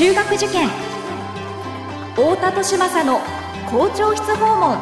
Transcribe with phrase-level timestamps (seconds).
[0.00, 0.66] 中学受験。
[2.16, 3.20] 太田利政の
[3.70, 4.78] 校長室訪問。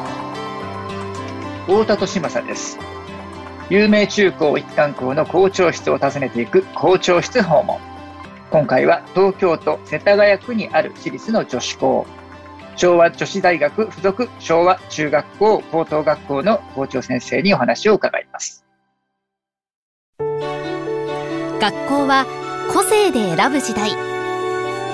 [1.67, 2.79] 太田利政です。
[3.69, 7.81] 有名中高一貫校の校長室を訪ねていく校長室訪問。
[8.53, 12.07] 今回は東京都世田谷区にある私立の女子校。
[12.77, 18.65] 昭和女子大学附属昭和中学校高等学校の校長先生にお話を伺います。
[21.59, 22.25] 学校は
[22.73, 24.08] 個性で選ぶ時代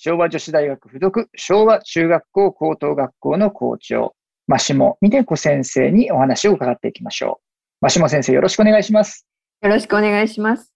[0.00, 4.14] 昭和女子大学附属昭和中学校高等学校の校長、
[4.46, 7.40] 真下美音子先生にお話を伺っていきましょ
[7.82, 7.88] う。
[7.88, 9.26] 真下先生、よろしくお願いします。
[9.60, 10.72] よろしくお願いします。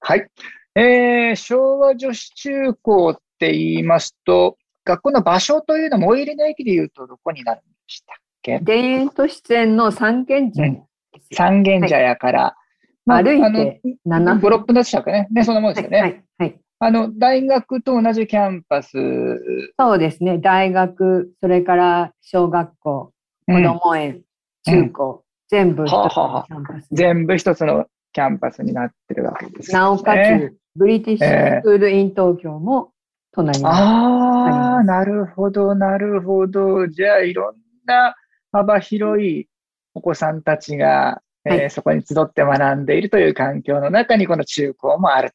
[0.00, 0.28] はい。
[0.74, 8.60] えー、昭和女子中高って言いますと、学校の場所というのも、最寄りの駅で言うとどこになるんでしたっけ？
[8.60, 10.82] 田園都市線の三軒茶屋、うん、
[11.32, 12.52] 三軒茶屋から、はい
[13.06, 14.50] まあ、歩いて7分。
[14.50, 15.28] 5、6分でしたかね。
[15.30, 15.98] ね、そんなもんですよね。
[15.98, 16.24] はい。
[16.36, 18.92] はい、あの、大学と同じキャンパス。
[19.78, 20.38] そうですね。
[20.38, 23.12] 大学、それから小学校、
[23.46, 24.22] 子ども園、
[24.66, 32.92] うん、中高、うん、全部一つのキャンパス、全部一つのキャンパスになってるわけです、ね、なおかつ、ブリティッシュスクールイン東京も
[33.32, 36.86] 隣にあああ、なるほど、なるほど。
[36.86, 37.54] じゃあ、いろん
[37.86, 38.14] な
[38.52, 39.48] 幅広い
[39.94, 45.30] お子さんたちが、はい、えー、そこに集って学んでいるという環境の中に、この中高もある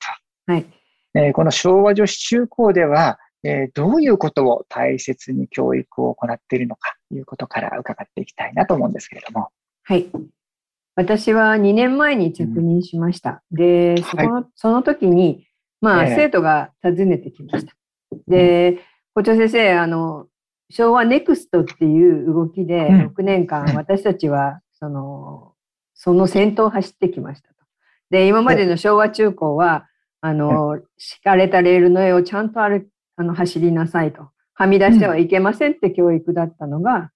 [0.46, 0.54] と。
[0.54, 0.66] はい。
[1.16, 9.50] えー、この昭和女子中高では、えー、どういうことを大切に教育を行っているのかということから伺っていきたいなと思うんですけれども。
[9.84, 10.08] はい。
[10.96, 13.42] 私は2年前に着任しました。
[13.52, 15.48] うん、で、その、はい、その時に、
[15.82, 17.74] まあ、えー、生徒が訪ねてきました。
[18.28, 18.80] で、
[19.14, 20.28] 校長先生、あの、
[20.70, 25.54] 昭和ネクストっていう動きで6年間、私たちは、その、
[25.96, 27.56] その先頭を走ってきましたと。
[28.12, 29.89] で、今までの昭和中高は、
[30.22, 32.86] あの、敷かれたレールの上をちゃんと歩
[33.16, 34.30] あの走りなさいと。
[34.54, 37.12] はみ出してはいけませんって教育だったのが、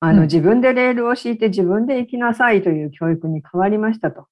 [0.00, 4.26] あの、自分でレールを敷いて自分で行きなさいという教育に変わりましたと。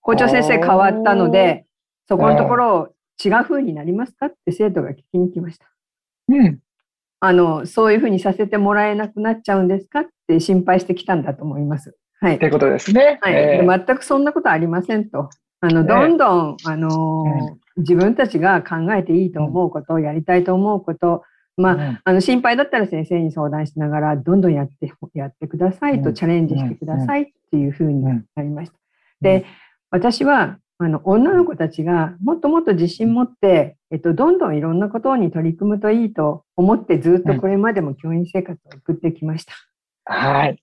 [0.00, 1.66] 校長先生変わったので、
[2.08, 2.88] そこのところを
[3.22, 5.66] 違う風になりますかって生徒が聞きに来ました。
[6.28, 6.58] うん。
[7.20, 11.96] あの、そういうふうにさせてもらえなくなっちゃうんですかって心配してきたんだと思います。
[12.20, 12.38] はい。
[12.38, 13.18] ということですね。
[13.22, 15.30] はい、えー、全くそんなことありませんと。
[15.60, 21.22] あの、どんどん、あの、自分たちが考えていいと思うこと、やりたいと思うこと、
[21.56, 28.78] まあ、あの、心配だったら先生に相談しながら、どんどんやって、やってくださいと、チャレンジしてくださいっていうふうになりました。
[29.20, 29.44] で、
[29.90, 39.52] 私は、あの、女の子たちがもっともっと自信持って、えっと、どんどんいろんなことに取り組むといいと思ってずっとこれまでも教員生活を送ってきました。
[40.04, 40.62] はい。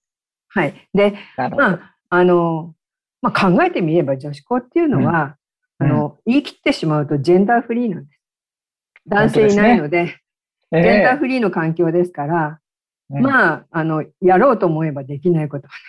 [0.50, 0.74] はい。
[0.94, 2.74] で、まあ、あの、
[3.22, 5.38] まあ、考えてみれば女子校っていうのは、
[5.80, 8.20] うん、あの、言い切ってしまうとジェンダーフリーなんです。
[9.08, 10.22] 男性いないので、ね。
[10.72, 12.60] ジェンダーフリーの環境ですから、
[13.12, 15.80] えー、まあ、あの、やろうと思えばできないことはない。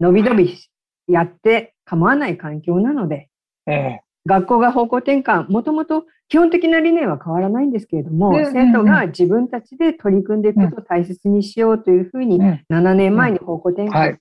[0.00, 0.58] 伸び伸び
[1.06, 3.28] やって構わない環境なので、
[3.66, 14.18] えー、学校が方向転換、もともと基本的な理念は変わらないんですけれども、生徒が自分たちで取り組んでいくことを大切にしようというふうに、7年前に方向転換、はい、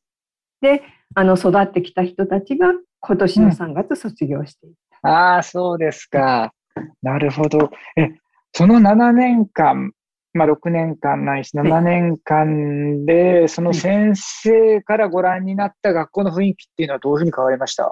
[0.61, 0.83] で、
[1.15, 4.90] あの、育ってきた人たちが今年の3月卒業していた。
[5.03, 6.53] うん、ああ、そうですか。
[7.01, 7.71] なるほど。
[7.97, 8.09] え、
[8.53, 9.91] その7年間、
[10.33, 17.89] まあ、6年間ないし、7年間で、その先生からご覧になった学校の雰囲気っていうのはどういうふうに変わりました？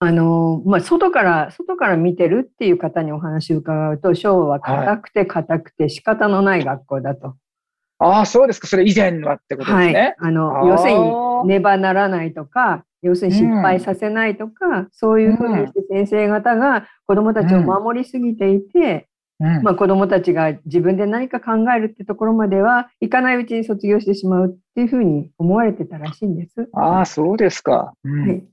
[0.00, 7.34] あの、まあ、外から、外から見てるっていう方にお話を伺うと、昭和は硬くて硬くて仕方のない学校だと。
[7.98, 8.68] ああ、そうですか。
[8.68, 10.14] それ以前はってことですね。
[10.20, 10.28] はい。
[10.28, 19.08] あの、要するに、ねばならないとか、要するに失敗させないとか、うん、そういうふうにして先生方が子供たちを守りすぎていて、
[19.40, 26.68] うん、まあ子供たちが自分で何か考えるってところまではいかないうちに卒業してしまうっていうふうに思われてたらしいんです。
[26.72, 27.92] ああ、そうですか。
[28.04, 28.44] うん、はい。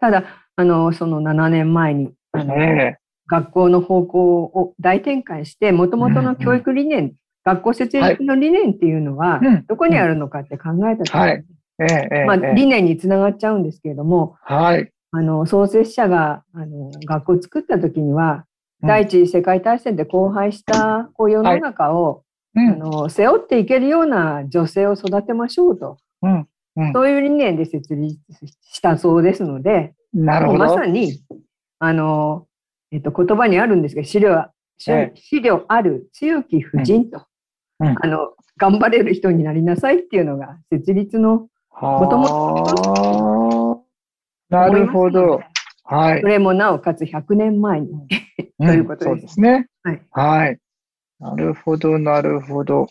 [0.00, 0.24] ただ、
[0.56, 7.14] あの、その7年前に、あの、えー、学校の方向を大転換して、もともとの教育理念、うんうん、
[7.44, 11.44] 学校設立の理念っていうのは、どこにあるのかって考えたときに、はい
[11.80, 14.90] ええまあ、理念につながっちゃうんですけれども、はい。
[15.10, 18.46] あの、創設者が、あの、学校を作った時には、
[18.82, 22.24] 第一次世界大戦で荒廃した、こう、世の中を、
[22.54, 22.78] うあん。
[22.78, 26.48] の背負っていけるような女性を育てましょうと、うん。
[26.76, 28.18] うんそういう理念で設立
[28.62, 30.58] したそうですので、なるほど。
[30.58, 31.20] まさに、
[31.78, 32.46] あの、
[32.90, 37.26] えっと、言葉にあるんですが、資料は、資料ある強き婦人と、
[37.78, 41.48] うんうんあの、頑張れる人になりなさいっていうのが設立の
[41.80, 43.80] もとは
[44.50, 44.54] あ。
[44.54, 45.40] なるほど。
[45.84, 46.26] はいそ。
[46.26, 47.88] れもなおかつ100年前に。
[48.58, 49.66] ということですんそうですね。
[49.82, 50.02] はい。
[50.10, 50.58] はい。
[51.20, 52.86] なるほど、なるほど。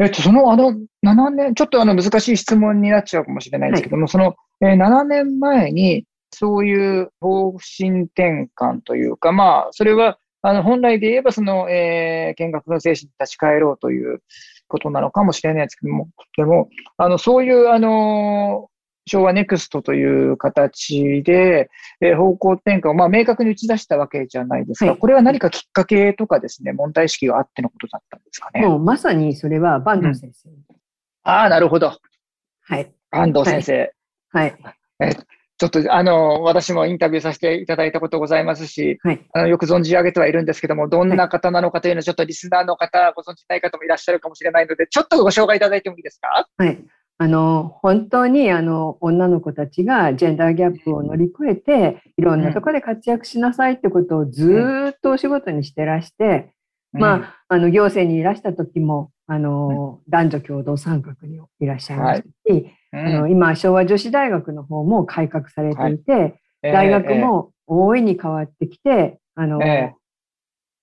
[0.00, 0.72] えっと、その、あの、
[1.04, 14.20] 7年、ちょっとあの、難しい質問になっちゃうかもしれないですけども、その、えー7年前に、そういう方針転換というか、まあ、それは、あの、本来で言えば、その、えー見学の精神に立ち返ろうという
[14.68, 18.68] ことなのかもしれないですけども、でも、あの、そういう、あの、
[19.06, 21.70] 昭和ネクストという形で、
[22.00, 24.86] えー方向転換を、まあ、明確に打ち出したわけじゃないですか。
[24.86, 28.62] はいこれは何かきっかけとかですね、問題意識があってのことだったんですかね。
[28.66, 30.48] もうまさにそれは坂東先生。
[31.24, 31.92] ああ、なるほど。
[32.62, 32.92] はい。
[33.10, 33.92] 安藤先生。
[34.30, 34.56] はい。
[35.56, 39.20] ちょっと、あの、私もインタビューさせていただいたことございますし、はい。
[39.32, 46.48] あのよく存じ上げてはいるんですけども、どんな方なのかというのは、ちょっとリスナーの方、ご存じない方もいらっしゃるかもしれないので、ちょっとご紹介いただいてもいいですか？
[46.58, 46.78] はい。
[47.18, 56.52] あの、本当にあの、女の子たちがジェンダーギャップを乗り越えて、いろんなところで活躍しなさいってことをずーっとお仕事にしてらして、
[56.92, 69.94] まあ、あの、行政にいらした時も、あの、男女共同参画にいらっしゃいましたし、あ、あの、今、昭和女子大学の方も改革されていて、えー大学、も大いに変わってきて、あの、ええ。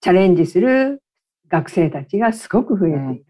[0.01, 1.01] チャレンジする
[1.47, 3.25] 学生たちがすごく増えている。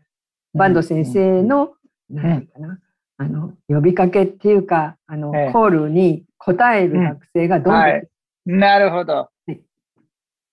[0.54, 0.60] うん。
[0.60, 1.74] バンド先生の、
[2.10, 2.80] なんていうかな、
[3.18, 5.52] あの、呼びかけっていうか、あの、ええ。
[5.54, 8.08] コールに応える学生がどんどん、はい。
[8.46, 9.30] なるほど。
[9.48, 9.56] い。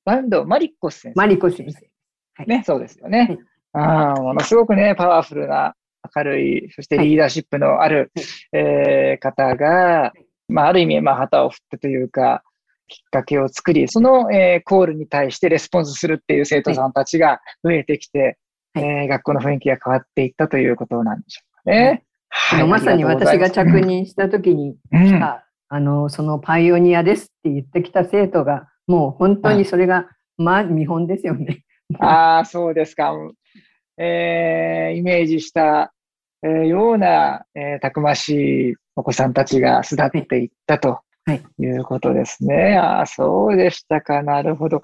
[0.04, 1.18] バンド、マリッコス先生。
[1.18, 2.44] マリコ先生。
[2.46, 3.38] ね、そうですよね。
[3.72, 3.84] はい。
[3.84, 5.74] ああ、ものすごくね、パワフルな、
[6.14, 8.26] 明るい、そしてリーダーシップのある、はい。
[8.52, 10.12] えー方が、
[10.48, 12.42] まあ、ある意味、まあ、旗を振ってというか、
[12.86, 18.38] きっかけを作り、その、えーコールに対してレスポンスするっていう生徒さんたちが増えてきて、
[18.74, 18.84] はい。
[18.84, 22.04] えー学校の雰囲気が変わっていったということなんでしょうかね。
[22.30, 22.66] はい。
[22.66, 25.04] まさに私が着任した時にうん。
[25.06, 30.06] 来た、あの、そのパイオニアですって言ってきた生徒が、もう本当にそれが、
[30.36, 31.64] まあ、見本ですよね。
[31.98, 33.12] ああ、そうですか。
[33.98, 35.92] えーイメージした、
[36.42, 42.76] えーような、えーたくましいお子さんたちが巣立っていったとはいいうことですね。
[42.78, 44.22] ああ、そうでしたか。
[44.22, 44.80] なるほど。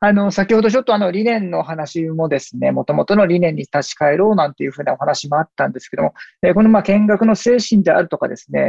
[0.00, 8.60] あの、先ほどちょっとあの理念の話もですね、もともとの理念に立ち返ろうなんていうふうなお話もあったんですけども、えーこのまあ見学の精神であるとかですね、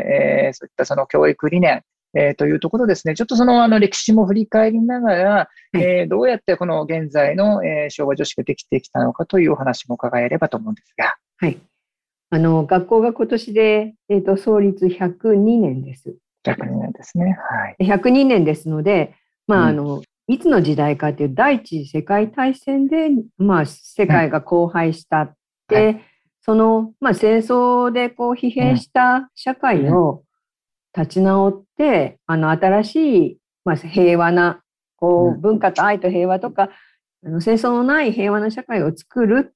[0.48, 1.82] えーそういったその教育理念、
[2.18, 11.16] えーというところですね、ちょっとそのあの歴史も振り返りながら、はいえーどうやってこの現在の、えー昭和女子ができてきたのかというお話も伺えればと思うんですが。
[11.38, 11.60] はい。
[12.30, 16.16] あの、学校が今年で、えっ、と、創立102年です。
[16.44, 17.38] 100年ですね。
[17.38, 17.88] はい。
[17.88, 19.14] 102年ですので、
[19.48, 25.34] まあ、うんあの、いつの時代かという第一次世界大戦で、まあ、世界が荒廃したっ
[25.68, 26.00] て、は
[26.42, 30.24] その、まあ、戦争でこう疲弊した社会を
[30.98, 32.96] 立ち直って、あの、新し
[33.28, 34.62] い、まあ、平和な、
[34.96, 36.70] こうう、文化と愛と平和とか、
[37.24, 39.54] あの戦争のない平和な社会を作る。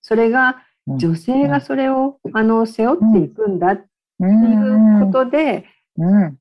[0.00, 0.98] それが、うん。
[0.98, 3.84] 女性がそれを、あの、背負っていくんだって
[4.20, 5.64] ういうことで、
[5.98, 6.36] うん。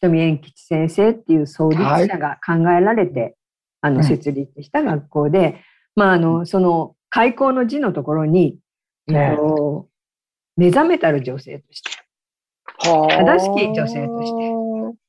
[0.00, 3.36] 瞳縁吉先生っていう創立者が考えられて、
[3.80, 4.04] あの、うん。
[4.04, 5.60] 設立した学校で、
[5.96, 8.58] まあ、あの、その、開校の字のところに、
[9.08, 9.88] えっと、
[10.56, 11.90] 目覚めたる女性として、
[12.82, 14.50] 正しき女性として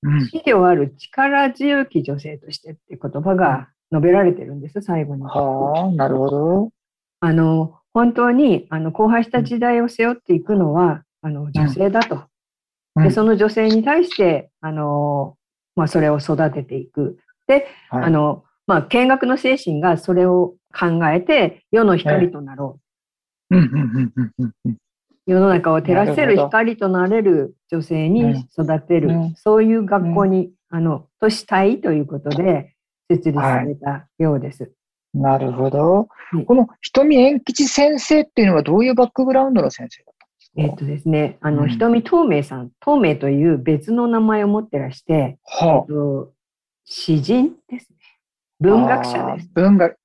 [0.03, 0.27] うん。
[0.27, 5.23] 資料ある力強き女性としてっていう言葉が述べられてるんです、最後に。
[5.23, 6.69] はあ、なるほど。
[7.19, 12.15] あの、本当に、あの、荒廃した時代を背負っていくのは、あの、女性だと。
[12.15, 12.25] うん
[12.97, 15.37] で、その女性に対して、あの、
[15.77, 17.17] まあ、それを育てていく。
[17.47, 22.79] で、はいあの、まあ、見学の精神がそれを考えて、世の光となろ
[23.49, 23.55] う。
[25.27, 32.73] うんうんうんうんうんうん世の中を照らせる光となれる女性に育てる、うんそういう学校に、あの、としたいということで
[33.07, 34.71] 設立されたようです。
[35.13, 36.45] なるほどはい。
[36.45, 40.61] この瞳縁吉先生っていうのはどういうバックグラウンドの先生だったんですか？
[40.63, 45.37] えっとですね、あの、うん瞳透明さん、透明という別の名前を持ってらして、えっ
[45.67, 46.33] はと、
[46.85, 47.97] 詩人ですね。
[48.59, 49.49] 文学者です。
[49.53, 49.95] 文学。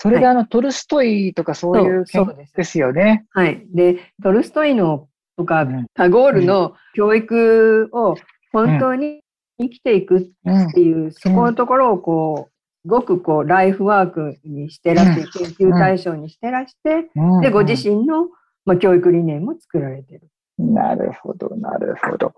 [0.00, 2.26] あそれであの、トルストイとかそういう研
[2.56, 2.78] です。
[2.78, 3.26] よね。
[3.30, 3.66] はい。
[3.74, 8.14] で、トルストイのとかうん、タゴールの教育を
[8.52, 9.22] 本当に
[9.58, 17.10] 生きていくうんっていう、そこのところをこう、ごくこうライフワークにしてらして、研究対象にしてらして、
[17.42, 18.28] で、ご自身の、
[18.64, 20.28] まあ、教育理念も作られてる。
[20.58, 22.34] なるほど、なるほど。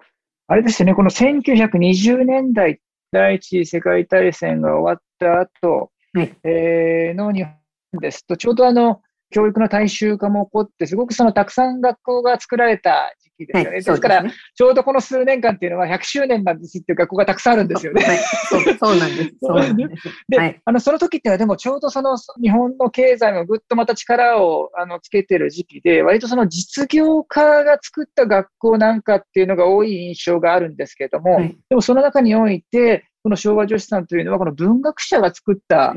[0.46, 2.80] あれですよね、この1920年代、
[3.12, 7.54] 第一次世界大戦が終わった後、はい、えー、の日本
[8.00, 9.00] ですと、ちょうどあの、
[9.32, 13.68] 教育の大衆化も起こって、すごくそのたくさん学校が作られた時期ですよね。
[13.70, 18.04] はい、ですから、ちょうどこの数年間っていうのは100周年なんですっていう学校がたくさんあるんですよね。
[18.04, 19.30] はい、そう そうなんです。
[19.40, 20.08] そうなんです。
[20.28, 31.40] で、はい、あの、その時っていうのはでもちょうどその日本の経済もぐっとまた力をあのつけてる時期で、割とその実業家が作った学校なんかっていうのが多い印象があるんですけれども、
[31.70, 35.94] でもその中において、この昭和女子さんというのは、この文学者が作った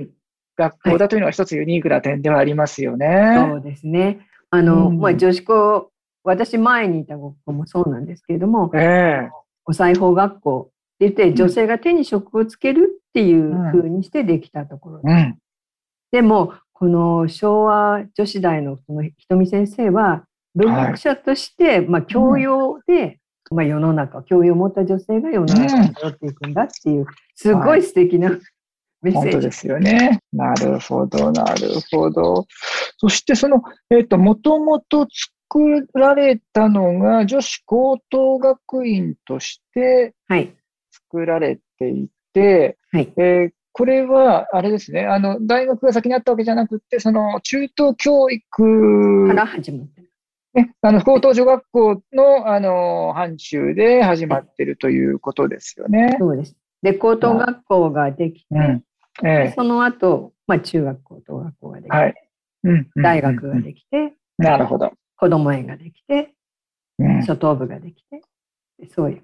[0.57, 3.07] 学校だというのは一つユニークな点ではありますよね。
[3.07, 4.27] はい、そうですね。
[4.51, 5.91] あの、うん、まあ、女子校、
[6.23, 9.29] 私前にいた学校もそうなんですけれども、えー、
[9.65, 15.01] お裁縫学校って言って、女性が手に職をつけるっていうふうにしてできたところ。
[15.01, 15.11] です。
[15.11, 15.37] うん、
[16.11, 23.17] でも、この昭和女子大のその瞳先生は、文学者として、はい、まあ、教養で、うん、
[23.51, 28.39] まあ、世の中、教養を持った女性が世の中に戻っていくんだっていう、すごい素敵な
[29.11, 30.19] 本当ですよね。
[30.33, 32.45] なるほど、なるほど。
[32.97, 35.07] そしてその、えっ、ー、と、もともと
[35.49, 40.13] 作られたのが女子高等学院として
[40.91, 50.01] 作られていて、はい、えー、これは、あれですね、あの、大学が先にあったわけじゃなくて、その、中等教育から始まって
[50.55, 56.15] ね、 あの、高等女学校の、あの、範疇で始まっているということですよね。
[56.19, 56.55] そうです。
[56.81, 62.13] で、高等学校ができて、うん、えその後、まあ、中学校、と学校ができて、はい
[62.63, 64.91] うん大学ができて、なるほど。
[65.17, 66.33] 子供園ができて、
[66.97, 68.21] うん、初等部ができて、
[68.89, 69.21] そういう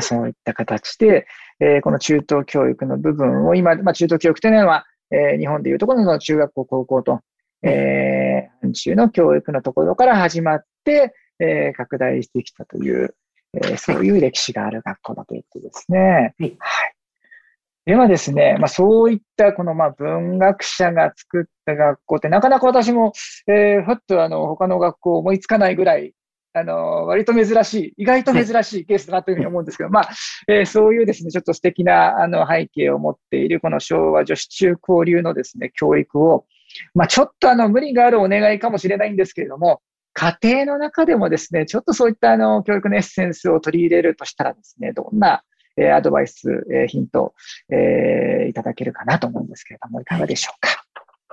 [0.00, 1.26] そういった形で、
[1.60, 7.20] えー、この中等教育の部分を今、まあ、中等教育というのは、えー、日本でいうところの中学校、高校と、
[7.62, 13.14] えー、範疇の教育のところから始まって、えー、拡大してきたという、
[13.54, 16.34] えー、そういう歴史がある学校だということですね。
[16.38, 16.56] はい。
[16.58, 16.94] はい
[17.84, 23.12] ではですね、まあ、そういったこのまあ文学者が作った学校ってなかなか私も、
[23.48, 26.14] えー、ふっとあの他の学校思いつかないぐらい、
[26.54, 30.10] あの、割と珍しい、意外と珍しいケースだなというふうに思うんですけど、まあ、
[30.48, 36.44] えー、そういうですね、ちょっと素敵なあの背景を持っているこの昭和女子中高流のですね、教育を、
[36.94, 39.80] まあ、ちょっとあの無理があるお願いかもしれないんですけれども、
[40.14, 45.42] 家庭の中でもですね、ちょっとそういったあの教育のエッセンスを取り入れるとしたらですね、どんな
[45.78, 47.32] えー、アドバイス、えー、ヒント、
[47.70, 50.84] えー、いただけるかなと思うんですけれども、いかがでしょうか？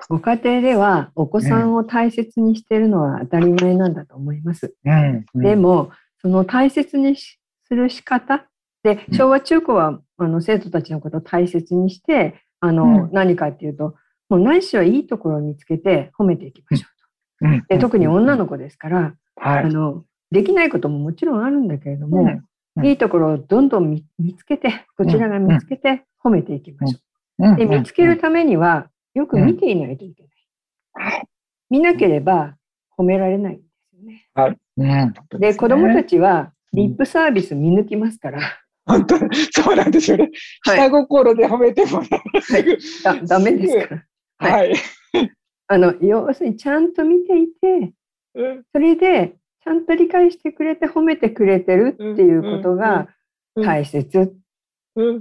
[0.07, 4.73] ご家庭ではお子さんを大切にしているのは当たり前なんだと思います。
[4.85, 5.91] うんうん、でも、
[6.21, 7.35] その大切にす
[7.69, 8.45] る仕方
[8.81, 13.95] で、昭和中高はあの生徒たちのことを大切にして、あの、うん、何かっていうと、
[14.29, 16.87] もう何しはいいところを見つけて褒めていきましょ
[17.41, 17.75] うと。
[17.75, 22.27] で特に女の子ですから、はい、あの、できないことももちろんあるんだけれども、
[22.83, 27.55] いいところをどんどん見つけて、こちらが見つけて褒めていきましょう。
[27.55, 31.27] で、見つけるためには、よく見ていないといけない。
[31.69, 32.55] 見なければ
[32.97, 34.27] 褒められないんですよね。
[34.35, 35.39] はい。
[35.39, 38.39] で、子供たちはリップサービス見抜きますから。
[38.85, 39.17] 本当
[39.51, 40.31] そうなんですよね。
[40.63, 42.09] 下心で褒めても、はい、
[43.03, 44.03] だダメですから。
[44.39, 44.73] はい。
[45.67, 47.93] あの、要するにちゃんと見ていて、
[48.73, 53.07] それでちゃんと理解してくれて褒めてくれてるっていうことが
[53.65, 54.35] 大切。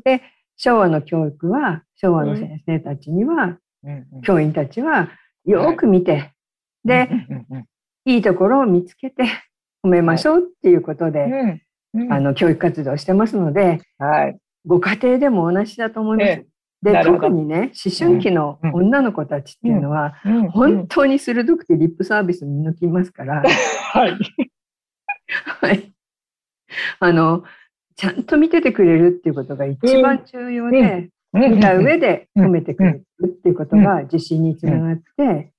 [0.05, 0.23] で、
[0.57, 3.59] 昭和の教育は、昭和の先生たちには、
[4.23, 5.11] 教員たちは
[5.45, 6.33] よく見て、
[6.85, 7.09] で、
[8.05, 9.25] いいところを見つけて
[9.85, 11.27] 褒めましょうっていうことで、
[12.13, 13.81] あの、教育活動をしてますので、
[14.67, 16.47] ご家庭でも同じだと思います。
[16.83, 20.15] で、特にね、思春期の女の子たちっていうのは、
[20.51, 23.43] 本当に鋭くてリップサービス見抜きますから、
[23.93, 24.19] はい。
[25.61, 25.93] はい。
[27.01, 27.45] あの、
[27.97, 35.53] ちゃんと見ててくれるっていうことが一番重要で、見た上で褒めてくれるっていうことが自信につながって、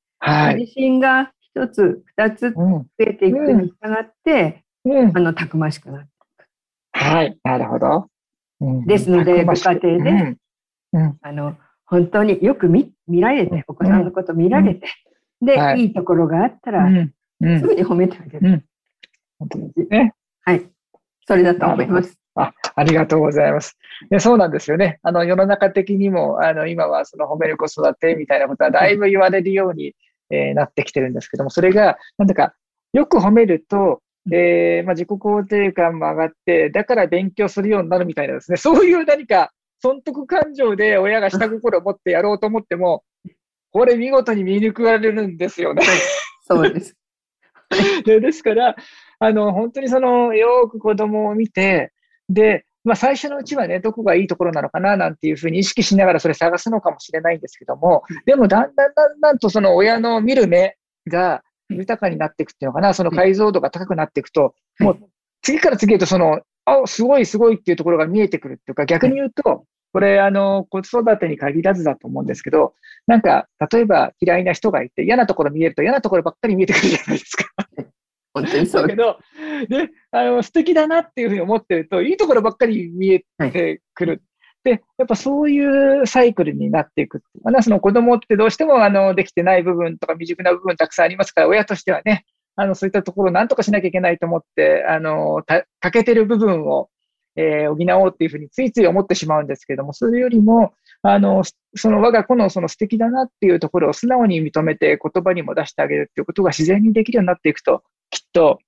[0.58, 6.48] 自信が一つ、二つ増えていくに従って、あの、たくましくなっていく。
[6.94, 8.08] はい、なるほど。
[8.86, 10.38] ですので、ご家庭で、
[11.22, 14.88] あの、本当によく見見られて、お子さんのこと見られて、
[15.42, 18.66] で、はい、いいところがあったら、すぐに褒めてあげる。
[19.40, 20.14] 本当ですね。
[20.44, 20.70] はい。
[21.28, 22.20] それだと思います。
[22.36, 23.78] あありがとうございます。
[24.10, 25.00] でそうなんですよね。
[25.04, 29.94] あの世の中的にもあの今はその褒める子育てみたいなことはだいぶ言われるように、
[30.30, 32.54] えー、なってきてるんですけども、それがなんだか
[32.94, 43.04] よく褒めると、えーまあ、自己肯定感も上がって、だから勉強するようになるみたいなですね、そういう何か損得感情で親が下心を持ってやろうと思っても、
[43.72, 45.84] これ見事に見抜かれるんですよね。
[46.48, 46.96] そうです。
[48.04, 48.76] で ですから、
[49.20, 51.92] あの、本当にその、よく子供を見て、
[52.28, 64.98] で、まあ最初のうちはね、どこがいいところなのかななんていうふうに意識しながらそれ探すのかもしれないんですけども、でもだんだんだんだんとその親の見る目が豊かになっていくっていうのかな、その解像度が高くなっていくと、もう
[65.42, 72.74] 次から次へとその、あ、すごいすごいっていうところが見えてくるっていうか、逆に言うと、これ、あの、子育てに限らずだと思うんですけど、
[73.08, 77.46] なんか、例えば嫌いな人がいて、嫌なところ見えると嫌なところばっかり見えてくるじゃないですか。
[78.34, 79.18] 本当にそうだけど、
[79.68, 84.22] で、あの、素敵だなっていうふうに思ってると、いいところばっかり見えてくる。
[84.64, 92.26] で、やっぱそういうサイクルになっていくっていうかな、その子供ってどうしても、あの、できてない部分とか未熟な部分たくさんありますから、親としてはね、
[92.60, 96.90] あの、そういったところを何とかしなきゃいけないと思って、あの、た欠けてる部分を、
[97.38, 101.44] えー、補おうっていうふうについつい思ってしまうんですけども、それよりも、あの、
[101.76, 108.60] その我が子のその素敵だなっていうところを素直に認めて言葉にも出してあげるっていうことが自然にできるようになっていくと、きっと、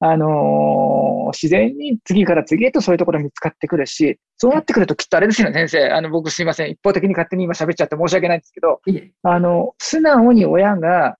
[0.00, 5.88] あのー、自然に次から次へとそういうところ見つかってくるし、そうなってくるときっとあれですよね、先生。
[5.90, 6.70] あの、僕すいません。
[6.70, 8.82] 一方的に勝手に今喋っちゃって申し訳ないんですけど、
[9.22, 11.16] あの、素直に親が、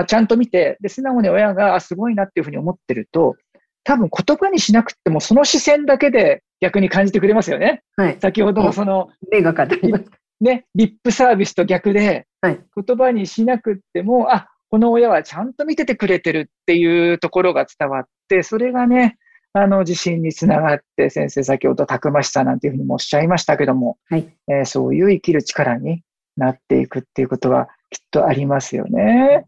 [0.00, 3.36] あちゃんと見て、で、素直に親が、あ、すごいなっていうふうに思ってると、
[3.84, 7.82] 多分言葉にしなくても、その視線だけで逆に感じてくれますよね。
[7.96, 8.18] はい。
[8.20, 10.04] 先ほどのその、目が語ります。
[10.40, 19.16] ね、リップサービスと逆で、はい、言葉にしなくても、あ、この親はちゃんと見ててくれてるっていうところが伝わって、それがね、
[19.52, 26.02] あの、自信につながって、先生先ほどたくましさなんていうふうにもおっしゃいましたけども、はいえー、そういう生きる力に
[26.36, 29.46] なっていくっていうことはきっとありますよね。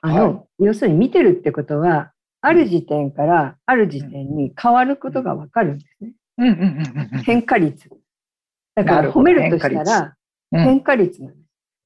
[0.00, 6.12] あの、はい、要するに見てるってことは、ある時点からある時点に変わることがわかるんですね。
[6.38, 6.48] うん。
[6.48, 6.52] うん。
[6.52, 7.16] うん。
[7.16, 7.88] うん、変化率。
[8.76, 10.14] だから褒めるとしたら
[10.52, 11.20] 変化率。
[11.20, 11.40] なんです。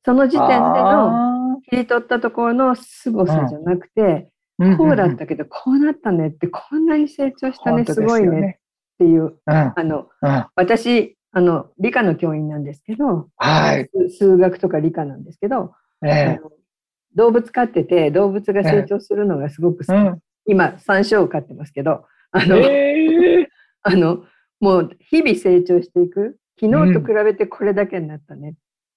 [0.05, 4.29] その時点での切り取ったところの凄さじゃなくて、
[4.77, 8.59] こうだったけどこうなったねってこんなに成長したねすごいね。
[8.95, 10.09] っていう、あの、
[10.55, 15.73] 私あの理科の教員なんですけど、はい、数学とか理科なんですけど、
[16.05, 16.39] えー、
[17.15, 23.47] 動物飼ってて動物が成長するのがすごく好き、えー、今山椒を飼ってますけどあの、えー、
[23.83, 24.25] あの
[24.61, 26.39] もう日々成長していく。
[26.61, 28.55] 昨日と比べてこれだけになったね、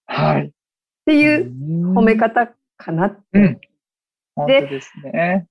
[0.09, 0.51] うん、はい、っ
[1.05, 1.51] ていう
[1.95, 3.23] 褒め方かなって。
[3.33, 3.59] うん、
[4.35, 5.47] 本当ですね。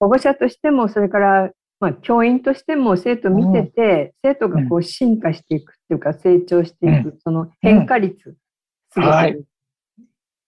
[0.00, 1.52] 保護者としてもそれから
[1.84, 8.36] まあ、教員としても生徒見てて、生徒がこう進化していくっていうか成長していく、その変化率、
[8.90, 9.44] すごく、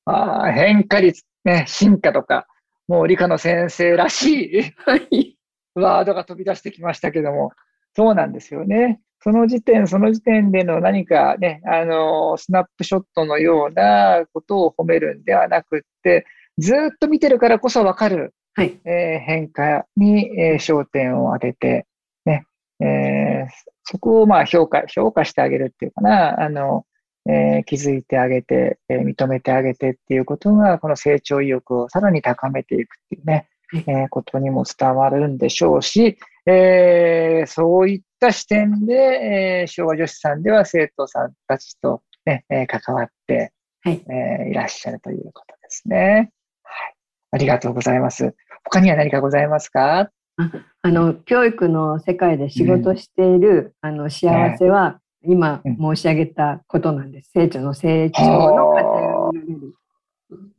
[0.07, 2.47] はい、あ変化率、ね、進化とか、
[2.89, 5.37] もう理科の先生らしい、
[5.75, 7.53] ワードが飛び出してきましたけども、
[7.95, 9.01] そうなんですよね。
[9.21, 16.27] その時点、その時点での何かね、あの、スナップショットのようなことを褒めるんではなくって、
[16.59, 21.87] ずっと見てるからこそわかる、はい、えー、変化に、えー、焦点を当てて、
[22.25, 22.47] ね、
[22.81, 23.49] えー、
[23.85, 26.85] そこをまあ評価、評価してあげるっていうかな、あの、
[27.29, 46.31] えー、気づいてあげて、えー、認めてあげてっていうことが、この成長意欲をさらに高めていくっていうね、えー、ことにも伝わるんでしょうし、えー、そういった視点で、えー、昭和女子さんでは生徒さんたちと、ね、えー、関わって、はい、えー、いらっしゃるということですね。
[46.63, 46.95] はい。
[47.33, 48.35] ありがとうございます。
[48.65, 50.11] 他には何かございますか？
[50.39, 50.51] あ
[50.83, 57.31] あの、教育の世界で仕事している、うん、あの、幸せは、今申し上げたことなんです。
[57.33, 59.75] 成長の成長の過程を見られる。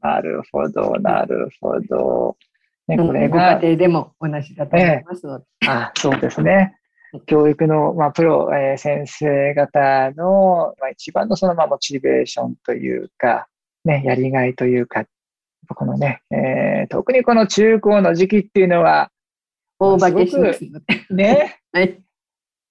[0.02, 2.38] なるほど、なるほど。
[2.88, 5.46] ね、これご家庭でも同じだと思いますので。
[5.64, 6.76] えー、あそうですね。
[7.26, 13.48] 教育の、まあ、プロ、えー、先生方の、まあ、一番のその、まあ、モチベーションというか、
[13.86, 15.06] ね、やりがいというか、
[15.76, 19.12] このね、えー、特にこの中高の時期っていうのは、
[19.80, 21.60] 大化けしますね。
[21.72, 22.00] はい。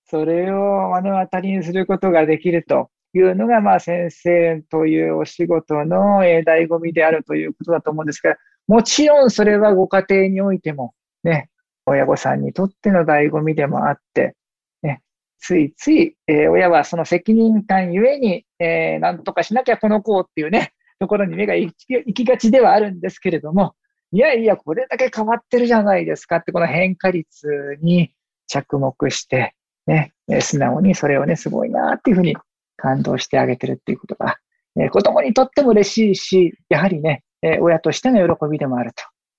[0.08, 8.36] それを目の当たりにすることができるというのが、まあ、先生というお仕事の、醍醐味であるということだと思うんですが、
[8.68, 11.50] もちろんそれはご家庭においても、ね、
[11.86, 14.34] 親御さんにとっての醍醐味でもあって、
[14.82, 15.02] ね、
[15.38, 21.74] ついつい、えー、親はその責任感ゆえに、えー、なんとかしなきゃこの子っていうね、ところに目が行
[22.14, 23.74] きがちではあるんですけれども、
[24.12, 28.12] いやいや、これだけ変わってるじゃないですかって、この変化率に
[28.46, 29.54] 着目して、
[29.86, 32.36] ね、素直にそれをね、すごいなっていうふうに
[32.76, 34.36] 感動してあげてるっていうことが、
[34.78, 38.92] えー、子供にとっても嬉しいし、やはりね、えー、親としての喜びでもある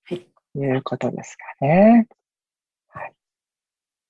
[0.08, 0.16] と
[0.60, 2.08] いうことですかね。
[2.90, 3.14] はい。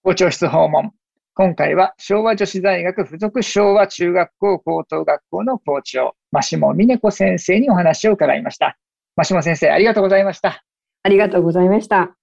[0.04, 0.92] 校長室訪問。
[1.34, 8.78] 今回は昭和女子大学附属昭和中学校高等学校の校長、真下美音子先生にお話を伺いました。
[9.16, 10.64] 真下先生、ありがとうございました。
[11.04, 12.17] ありがとうございました。